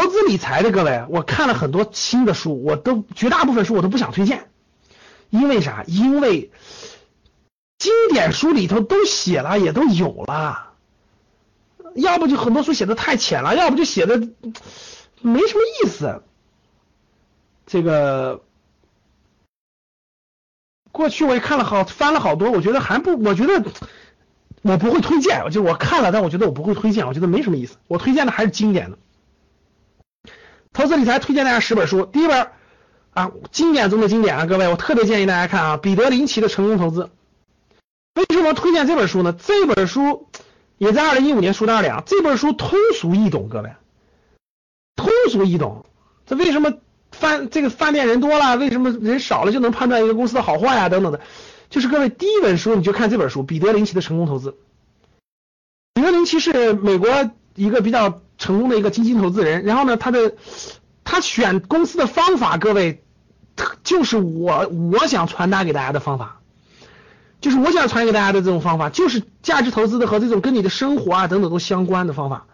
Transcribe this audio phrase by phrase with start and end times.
[0.00, 4.48] 投资理财的各位，我看了很多新的书，我都绝大部分书我都不想推荐，
[5.28, 5.84] 因为啥？
[5.86, 6.50] 因为
[7.76, 10.72] 经典书里头都写了，也都有了，
[11.94, 14.16] 要不就很多书写的太浅了，要不就写的
[15.20, 16.22] 没什么意思。
[17.66, 18.42] 这个
[20.92, 23.70] 过去我也看了好翻了好多，我觉得还不，我觉得
[24.62, 27.76] 我不会推荐，就我看了，但我觉得我不会推荐，我觉得没什么意思。
[27.86, 28.96] 我推荐的还是经典的。
[30.72, 32.48] 投资理财推荐大家十本书，第一本
[33.12, 37.10] 啊，经典中的经典啊，各位，我特别建议大家看啊，彼得林奇的成功投资。
[38.14, 39.32] 为什么推荐这本书呢？
[39.32, 40.28] 这本书
[40.78, 43.72] 也在二零一五年书单里啊，这本书通俗易懂，各位，
[44.94, 45.84] 通俗易懂。
[46.24, 46.74] 这为什么
[47.10, 50.88] 饭这个饭店人多了，为什么人少了就能判断一个公司的好坏啊？
[50.88, 51.20] 等等的，
[51.68, 54.56] 就是各位第一本书你就看这本书，彼得林奇的成功投资。
[55.94, 57.08] 彼得林奇是美国
[57.56, 58.22] 一个比较。
[58.40, 60.34] 成功的一个基金投资人，然后呢，他的
[61.04, 63.04] 他选公司的方法，各位，
[63.84, 66.40] 就是我我想传达给大家的方法，
[67.40, 72.46] 就是我想传给大家的这种方法，就是价值投资的和这种跟你的生活啊等等都相关的方法。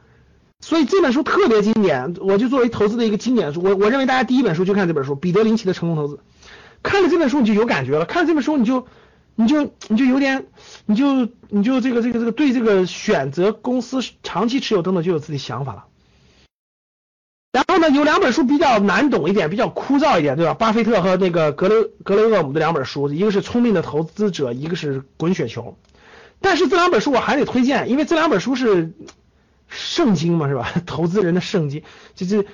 [0.60, 6.16] 所以这本书特别经典，我就作为投资的一个经典书，我我认为大家第一本书就看这本书《彼得林奇的成功投资》，
[6.82, 8.86] 看了这本书你就有感觉了，看了这本书你就。
[9.36, 10.46] 你就你就有点，
[10.86, 15.84] 你就你就这个这个这个对这个选择公司长期持有等等就有自己想法了。
[17.52, 20.54] 然后呢，有两本书比较难懂一点，比较枯燥一点，对吧？
[20.54, 25.78] 巴菲特和那个格雷格雷厄姆的两本书，一个是《聪明的投资者》，一个是《滚雪球》。
[26.40, 28.92] 但是这两本书我还得推荐，因为这两本书是
[29.68, 30.70] 圣经嘛，是吧？
[30.84, 31.82] 投资人的圣经，
[32.14, 32.42] 就是《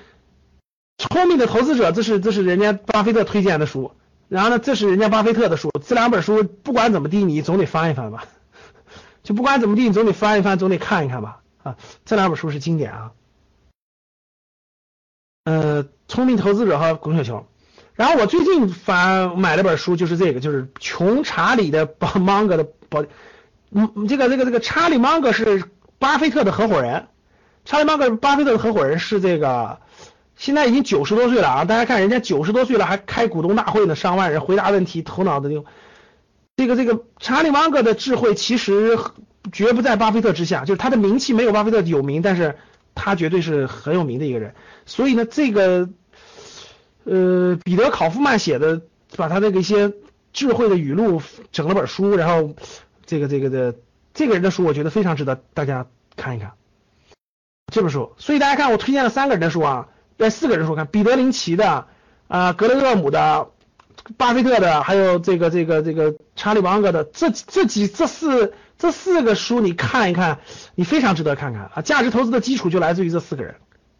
[0.98, 3.92] 聪明的投资者》，这是这是人家巴菲特推荐的书。
[4.33, 8.25] 然后呢，这是人家巴菲特的书，这两本书不管怎么地，你总得翻一翻吧。
[9.22, 11.42] 就不管怎么地，你总得翻一翻，总得看一看吧。
[11.62, 13.12] 啊，这两本书是经典啊。
[15.44, 17.47] 呃，聪明投资者和滚雪球。
[17.92, 23.05] 然后我最近翻买了本书，就是这个，就是穷查理的巴芒格的宝。
[23.70, 25.62] 嗯，这个这个这个查理芒格是
[25.98, 27.08] 巴菲特的合伙人。
[27.67, 29.79] 查理芒格巴菲特的合伙人是这个。
[30.36, 31.64] 现在已经九十多岁了啊！
[31.64, 35.64] 大家看，人家九十多岁了还开股东大会呢，上万人回答问题，头脑的这个
[36.56, 38.98] 这个这个查理芒格的智慧其实
[39.52, 42.56] 绝不在巴菲特之下，就是他的名气没有巴菲特有名，但是
[42.94, 44.54] 他绝对是很有名的一个人。
[44.84, 45.88] 所以呢，这个
[47.04, 48.80] 呃彼得考夫曼写的，
[49.16, 49.92] 把他那个一些
[50.32, 51.22] 智慧的语录
[51.52, 52.54] 整了本书，然后
[53.06, 53.76] 这个这个的
[54.12, 56.52] 这个人的书，我觉得非常值得大家看一看
[57.72, 58.12] 这本书。
[58.16, 59.88] 所以大家看，我推荐了三个人的书啊。
[60.18, 61.86] 在四个人说，看彼得林奇的
[62.28, 63.48] 啊，格雷厄姆的，
[64.17, 70.40] 巴菲特的，还有这个这个这个查理芒格的，这这几这四这四个书你看一看，
[70.74, 71.83] 你非常值得看看啊！
[71.83, 73.56] 价值投资的基础就来自于这四个人，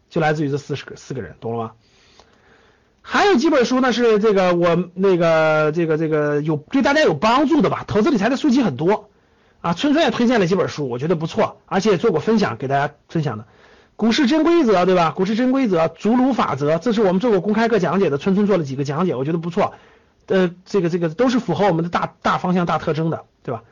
[0.09, 1.71] 就来自于这四十个四个人，懂了吗？
[3.01, 7.83] 还有几本书呢，是这个我那个这个这个有对大家有帮助的吧？
[7.85, 9.09] 投资理财的书籍很多
[9.61, 13.45] 啊，春春也推荐了几本书，我觉得不错，而且也做过分享给大家分享的。
[13.95, 15.11] 股市真规则，对吧？
[15.11, 19.73] 股市真规则，祖鲁法则，这是我们做过公开课讲解的，春春做了几个讲解，我觉得不错。
[20.25, 23.63] 呃，这个这个都是符合我们的大大方向、大特征的，对吧？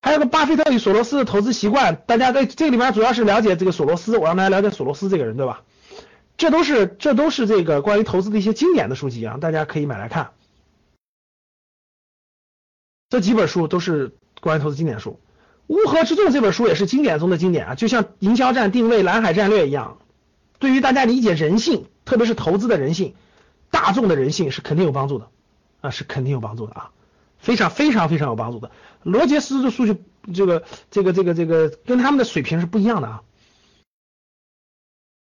[0.00, 5.62] 还有个巴菲特与索罗斯的投资习惯，大家在这里面主要是了解这个索罗斯，我让大家了解索罗斯这个人，对吧？
[6.36, 10.30] 这都是这都是这个关于投资的一些经典的书籍啊，大家可以买来看。
[13.10, 15.20] 这几本书都是关于投资经典书。
[15.72, 19.96] 乌合之众这本书也是经典中的经典啊，就像营销战、定位、蓝海战略一样，
[20.58, 23.14] 对于大家理解人性，特别是投资的人性、
[23.70, 25.30] 大众的人性是肯定有帮助的
[25.80, 26.90] 啊，是肯定有帮助的啊，
[27.38, 28.70] 非常非常非常有帮助的。
[29.02, 29.96] 罗杰斯的数据，
[30.34, 33.22] 这个这个这个这个跟他们的水平是不一样的啊。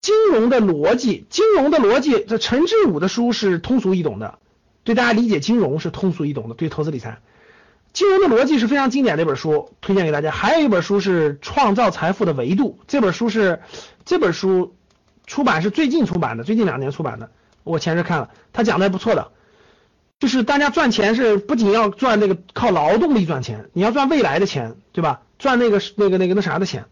[0.01, 4.39] 金融的逻辑，金融的逻辑，这陈志武的书是通俗易懂的，
[4.85, 7.19] 对大家理解金融是通俗易懂的，对投资理财。
[7.91, 10.31] 金融的逻辑是非常经典的一本书，推荐给大家。
[10.31, 13.61] 还有一本书是《创造财富的维度》，这本书是
[14.05, 14.75] 这本书
[15.25, 17.31] 出版是最近出版的，最近两年出版的。
[17.63, 19.31] 我前日看了，他讲的还不错的，
[20.19, 25.21] 就是大家赚钱是不仅要赚那个靠劳动力赚钱，你要赚未来的钱，对吧？
[25.37, 26.85] 赚那个那个那个那啥的钱，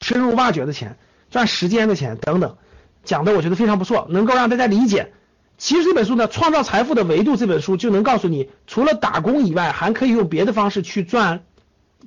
[0.00, 0.96] 深入挖掘的钱，
[1.30, 2.56] 赚时间的钱等等，
[3.04, 5.12] 讲的我觉得非常不错，能够让大家理解。
[5.58, 11.44] 其实这本书呢，《创造财富的维度》这本书就能告诉你，除了打工以外，还可以用别的方式去赚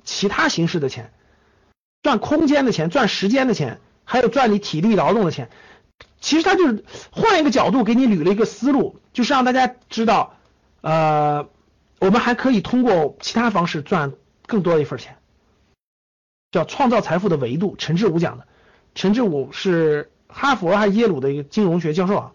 [0.04, 1.12] 其他形式的钱，
[2.04, 5.50] 赚空间的钱，赚时间的钱，还有赚你体力劳动的钱。
[6.22, 10.36] 其实他就是换一个角度给你捋了一个思路，就是让大家知道，
[10.82, 11.48] 呃，
[12.00, 14.14] 我们还可以通过其他方式赚
[14.46, 15.18] 更多的一份钱，
[16.52, 18.46] 叫《创造财富的维度》，陈志武讲的。
[18.96, 22.32] 陈志武是哈佛还是耶鲁的一个金融学教授啊。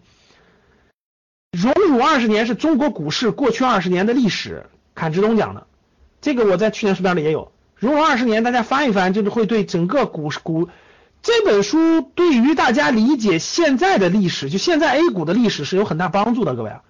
[1.55, 5.67] 荣辱二十年是中国股市过去二十年的历史，侃志东讲的，
[6.19, 7.53] 这个我在去年书单里也有。
[7.77, 10.67] 荣辱二十年，大家翻一翻，就是会对整个股市股
[11.21, 16.83] 这本书对于大家理解现在的历史，就现在 A 股的历史是有很大帮助的，各位啊。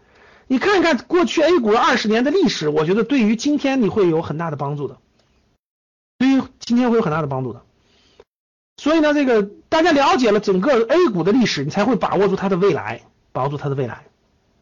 [0.47, 4.97] 你看一看过去 A 股二十年的历史，我觉得对于今天你会有很大的帮助的，
[6.17, 7.61] 对于今天会有很大的帮助的。
[8.77, 14.05] 所以呢，这个大家了解了整个 A 股的历史，你才会把握住它的未来，把握住它的未来。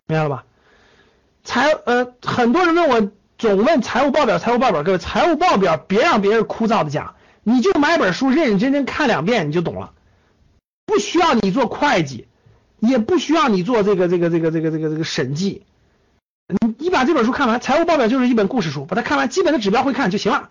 [0.08, 0.46] 明白了吧？
[1.44, 9.94] 财呃，很多人问我总问财务报表，财务报表，各位财务报表别让别人枯燥的讲，你就买本书认认真真看两遍你就懂了，
[10.86, 12.28] 不需要你做会计，
[12.80, 15.66] 也不需要你做这个这个这个这个这个这个审计，
[16.48, 20.50] 你你把这本书看完，财务报表就是一本故事书，把它看完，基本的指标会看就行了，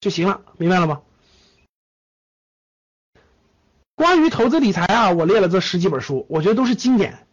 [0.00, 1.00] 就行了，明白了吗？
[3.98, 7.26] 关于投资理财啊，我列了这十几本书，我觉得都是经典。